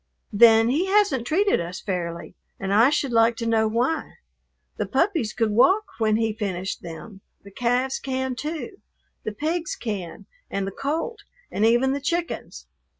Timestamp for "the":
4.77-4.87, 7.43-7.51, 9.25-9.31, 10.65-10.71, 11.93-12.01